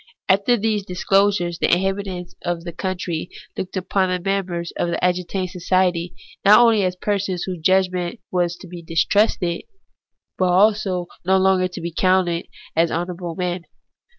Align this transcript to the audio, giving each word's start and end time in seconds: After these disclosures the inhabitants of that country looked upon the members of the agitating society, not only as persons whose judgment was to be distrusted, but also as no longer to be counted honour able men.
After 0.27 0.57
these 0.57 0.83
disclosures 0.83 1.59
the 1.59 1.71
inhabitants 1.71 2.33
of 2.41 2.63
that 2.63 2.79
country 2.79 3.29
looked 3.55 3.77
upon 3.77 4.09
the 4.09 4.17
members 4.19 4.73
of 4.75 4.87
the 4.89 5.03
agitating 5.05 5.49
society, 5.49 6.15
not 6.43 6.59
only 6.59 6.83
as 6.83 6.95
persons 6.95 7.43
whose 7.43 7.59
judgment 7.61 8.19
was 8.31 8.55
to 8.55 8.67
be 8.67 8.81
distrusted, 8.81 9.61
but 10.39 10.45
also 10.49 11.03
as 11.03 11.07
no 11.25 11.37
longer 11.37 11.67
to 11.67 11.79
be 11.81 11.93
counted 11.95 12.47
honour 12.75 13.13
able 13.13 13.35
men. 13.35 13.65